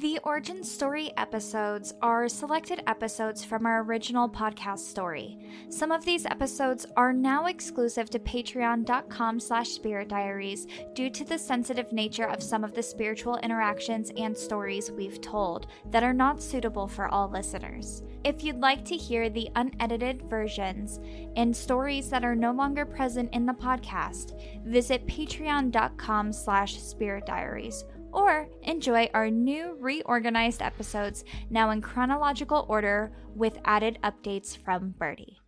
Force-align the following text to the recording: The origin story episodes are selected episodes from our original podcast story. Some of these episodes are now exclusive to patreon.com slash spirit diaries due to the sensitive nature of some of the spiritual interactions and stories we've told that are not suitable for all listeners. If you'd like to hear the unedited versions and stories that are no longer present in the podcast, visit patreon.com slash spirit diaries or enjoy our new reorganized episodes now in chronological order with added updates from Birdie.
The 0.00 0.18
origin 0.24 0.62
story 0.62 1.10
episodes 1.16 1.94
are 2.02 2.28
selected 2.28 2.82
episodes 2.86 3.42
from 3.42 3.64
our 3.64 3.82
original 3.82 4.28
podcast 4.28 4.80
story. 4.80 5.38
Some 5.70 5.90
of 5.90 6.04
these 6.04 6.26
episodes 6.26 6.84
are 6.98 7.14
now 7.14 7.46
exclusive 7.46 8.10
to 8.10 8.18
patreon.com 8.18 9.40
slash 9.40 9.70
spirit 9.70 10.08
diaries 10.08 10.66
due 10.94 11.08
to 11.08 11.24
the 11.24 11.38
sensitive 11.38 11.94
nature 11.94 12.26
of 12.26 12.42
some 12.42 12.62
of 12.62 12.74
the 12.74 12.82
spiritual 12.82 13.38
interactions 13.38 14.12
and 14.18 14.36
stories 14.36 14.92
we've 14.92 15.22
told 15.22 15.68
that 15.86 16.02
are 16.02 16.12
not 16.12 16.42
suitable 16.42 16.88
for 16.88 17.08
all 17.08 17.30
listeners. 17.30 18.02
If 18.26 18.42
you'd 18.42 18.58
like 18.58 18.84
to 18.86 18.96
hear 18.96 19.30
the 19.30 19.48
unedited 19.54 20.22
versions 20.28 20.98
and 21.36 21.56
stories 21.56 22.10
that 22.10 22.24
are 22.24 22.34
no 22.34 22.50
longer 22.50 22.84
present 22.84 23.32
in 23.32 23.46
the 23.46 23.52
podcast, 23.52 24.34
visit 24.64 25.06
patreon.com 25.06 26.32
slash 26.32 26.82
spirit 26.82 27.24
diaries 27.24 27.84
or 28.10 28.48
enjoy 28.62 29.08
our 29.14 29.30
new 29.30 29.76
reorganized 29.78 30.60
episodes 30.60 31.22
now 31.50 31.70
in 31.70 31.80
chronological 31.80 32.66
order 32.68 33.12
with 33.36 33.60
added 33.64 33.96
updates 34.02 34.56
from 34.56 34.96
Birdie. 34.98 35.38